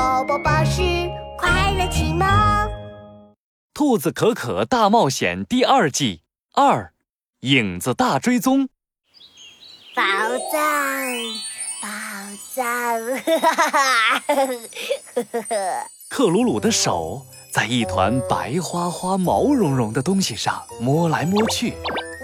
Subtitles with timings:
[0.00, 0.80] 宝宝巴士
[1.36, 2.26] 快乐启蒙，
[3.74, 6.22] 《兔子可可大冒险》第二季
[6.54, 6.94] 二，
[7.40, 8.70] 影子大追踪。
[9.94, 10.02] 宝
[10.50, 10.62] 藏，
[11.82, 11.90] 宝
[12.54, 12.62] 藏！
[13.18, 14.46] 哈哈哈
[15.16, 15.86] 哈哈！
[16.08, 17.20] 克鲁鲁的手
[17.52, 21.74] 在一团白花花、毛茸茸的东西上摸来摸去。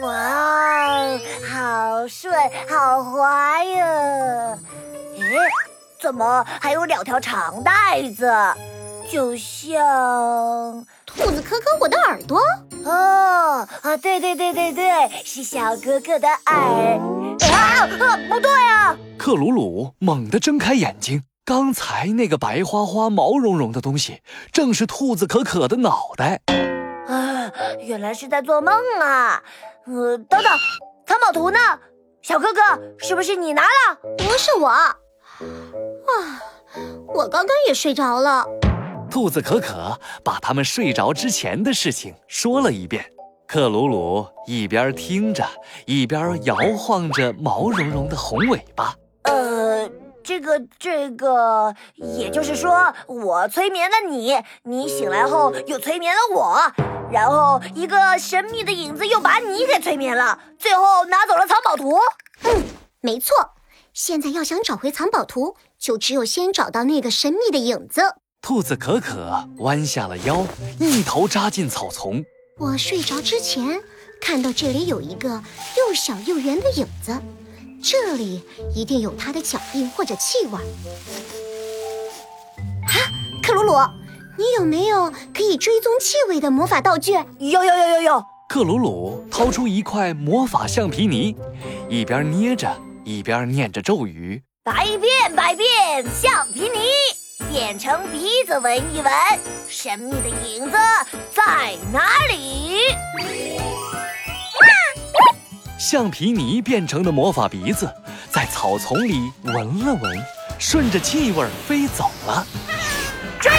[0.00, 2.32] 哇，好顺，
[2.70, 4.58] 好滑呀！
[5.18, 5.65] 诶。
[6.00, 8.30] 怎么还有两条长带子？
[9.08, 12.40] 就像兔子可可我的耳朵
[12.84, 13.96] 哦啊！
[13.96, 16.98] 对对对对对，是小哥哥的耳
[17.52, 17.86] 啊！
[18.28, 18.96] 不对啊！
[19.16, 26.40] 克鲁鲁猛地睁开眼睛，刚才那个白花花、毛茸茸的东西，正是兔子可可的脑袋。
[27.06, 29.40] 啊，原来是在做梦啊！
[29.86, 30.52] 呃，等等，
[31.06, 31.58] 藏宝图呢？
[32.22, 32.60] 小哥哥，
[32.98, 33.96] 是不是你拿了？
[34.18, 34.72] 不是我。
[36.20, 36.42] 啊，
[37.08, 38.46] 我刚刚也睡着了。
[39.10, 43.04] 兔子可可把他们睡着之前的事情说了一遍。
[43.46, 45.46] 克鲁鲁一边听着，
[45.86, 48.92] 一边摇晃着毛茸茸的红尾巴。
[49.22, 49.88] 呃，
[50.24, 56.58] 这个这个，也就是说，我催眠了你，你醒来后又催眠了我，
[57.12, 61.96] 然后一个神秘的影子又把你给催眠了，最后拿走了藏宝图。
[62.42, 62.64] 嗯，
[63.00, 63.34] 没错。
[63.94, 65.56] 现在要想找回藏宝图，
[65.86, 68.02] 就只有先找到那个神秘的影子。
[68.42, 70.44] 兔子可可弯下了腰，
[70.80, 72.24] 一头扎进草丛。
[72.58, 73.80] 我睡着之前
[74.20, 77.16] 看到这里有一个又小又圆的影子，
[77.80, 78.42] 这里
[78.74, 80.58] 一定有它的脚印或者气味。
[82.88, 82.94] 啊，
[83.40, 83.74] 克鲁鲁，
[84.36, 87.12] 你有没有可以追踪气味的魔法道具？
[87.12, 88.24] 有有有有有。
[88.48, 91.36] 克鲁鲁掏出一块魔法橡皮泥，
[91.88, 92.76] 一边捏着。
[93.04, 96.80] 一边念着咒语，百变百变橡皮泥
[97.52, 99.12] 变成鼻子闻一闻，
[99.68, 100.76] 神秘的影子
[101.30, 102.80] 在哪里？
[105.78, 107.88] 橡皮泥变成的魔法鼻子
[108.28, 110.20] 在草丛里闻了闻，
[110.58, 112.44] 顺着气味飞走了。
[113.38, 113.52] 追！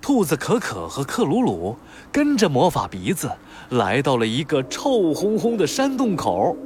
[0.00, 1.76] 兔子可可和克鲁鲁
[2.12, 3.28] 跟着魔法鼻子
[3.70, 6.56] 来到了一个臭烘烘的山洞口。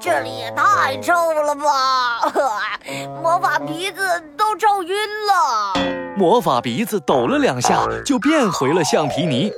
[0.00, 2.20] 这里也太臭了吧！
[3.22, 4.00] 魔法鼻子
[4.36, 4.96] 都臭晕
[5.26, 5.74] 了。
[6.16, 9.52] 魔法鼻子抖了两下，就变回了橡皮泥。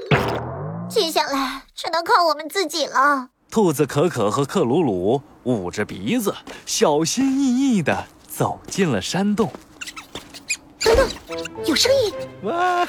[0.89, 3.29] 接下来只能靠我们自己了。
[3.51, 6.35] 兔子可可和克鲁鲁捂着鼻子，
[6.67, 9.51] 小心翼翼地走进了山洞。
[10.81, 11.09] 等等，
[11.65, 12.13] 有声音！
[12.43, 12.87] 哇，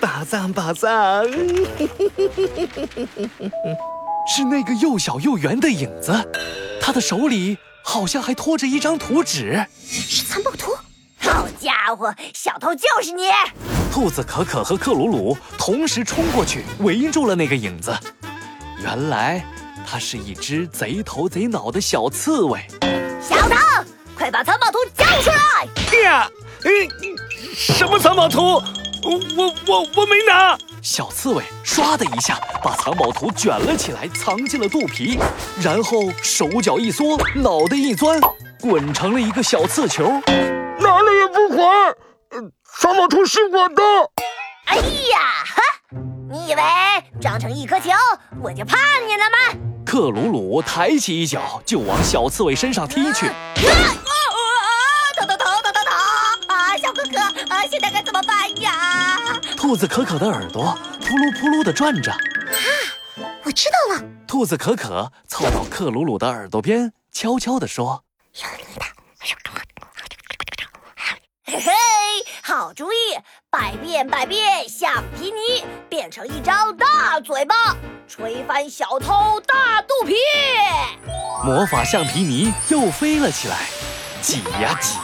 [0.00, 1.24] 宝藏，宝藏！
[4.28, 6.12] 是那个又小又圆的影子，
[6.82, 10.76] 他的手里好像还拖着一张图纸，是藏宝图。
[11.18, 13.30] 好家伙，小偷就是你！
[13.90, 17.96] 兔子可可和克鲁鲁同时冲过去，围住了那个影子。
[18.82, 19.42] 原来，
[19.86, 22.60] 它是一只贼头贼脑的小刺猬。
[23.20, 23.56] 小偷，
[24.14, 26.02] 快把藏宝图交出来！
[26.04, 26.28] 呀，
[26.64, 26.70] 哎，
[27.56, 28.62] 什么藏宝图？
[29.02, 30.56] 我我我我没拿。
[30.82, 35.18] 小刺猬唰的一下把藏宝图卷了起来，藏进了肚皮，
[35.60, 38.20] 然后手脚一缩，脑袋一钻，
[38.60, 40.08] 滚成了一个小刺球，
[40.78, 41.94] 哪里也不还。
[42.80, 43.82] 藏宝图是我的。
[44.66, 45.62] 哎呀，哈！
[46.30, 46.62] 你以为
[47.20, 47.90] 长成一颗球
[48.42, 49.58] 我就怕你了吗？
[49.84, 53.26] 克鲁鲁抬起一脚就往小刺猬身上踢去。
[59.68, 62.18] 兔子可可的耳朵扑噜扑噜的转着，啊，
[63.44, 64.02] 我知道了。
[64.26, 68.02] 兔子可可凑到克鲁鲁的耳朵边，悄悄地说
[71.44, 71.70] ：“嘿嘿，
[72.42, 72.96] 好主意！
[73.50, 77.76] 百变百变橡皮泥变成一张大嘴巴，
[78.08, 80.14] 吹翻小偷大肚皮。”
[81.44, 83.66] 魔法橡皮泥又飞了起来。
[84.20, 84.98] 挤呀挤，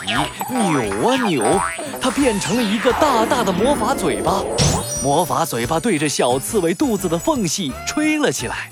[0.50, 1.60] 扭啊扭，
[2.00, 4.42] 它变成了一个大大的魔法嘴巴。
[5.02, 8.68] 魔法嘴巴对着小刺猬肚子的缝隙吹了起来。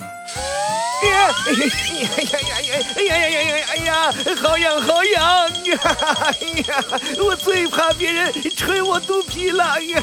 [1.03, 5.49] 哎呀哎呀哎呀呀呀呀哎呀，好痒好痒！
[5.61, 6.35] 哎
[6.69, 6.85] 呀，
[7.25, 9.65] 我最怕别人吹我肚皮了！
[9.65, 10.03] 哎呀，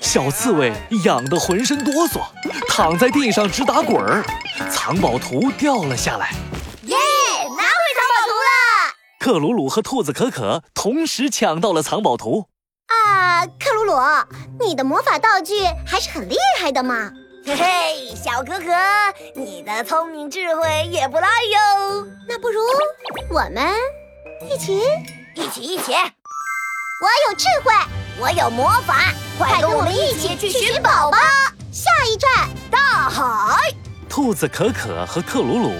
[0.00, 0.72] 小刺猬
[1.04, 2.20] 痒得浑身哆嗦，
[2.68, 4.24] 躺在地上直打滚儿。
[4.70, 6.32] 藏宝图掉了下来。
[9.24, 12.46] 克鲁鲁和兔子可可同时抢到了藏宝图。
[12.88, 13.94] 啊，克鲁鲁，
[14.60, 17.10] 你的魔法道具还是很厉害的嘛！
[17.42, 18.66] 嘿嘿，小可可，
[19.34, 22.06] 你的聪明智慧也不赖哟。
[22.28, 22.60] 那不如
[23.30, 23.66] 我们
[24.46, 24.82] 一起？
[25.34, 25.94] 一起一起！
[25.94, 27.72] 我有智慧，
[28.20, 31.16] 我有魔法，快跟我们一起去寻宝吧！
[31.72, 33.72] 下一站，大海。
[34.06, 35.72] 兔子可可和克鲁鲁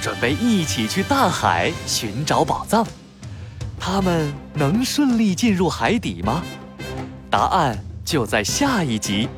[0.00, 2.86] 准备一起去大海寻找宝藏。
[3.78, 6.42] 他们能顺利进入海底吗？
[7.30, 9.28] 答案就在下一集。